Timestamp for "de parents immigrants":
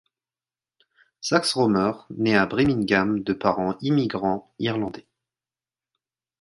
3.21-4.51